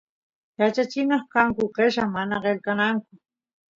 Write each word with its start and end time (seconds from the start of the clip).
yachachina 0.59 1.15
kanku 1.33 1.63
qella 1.75 2.03
mana 2.15 2.35
qelqananku 2.43 3.13